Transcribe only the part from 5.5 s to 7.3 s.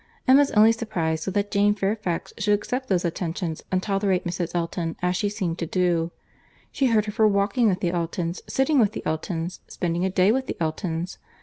to do. She heard of her